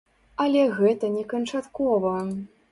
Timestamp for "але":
0.45-0.63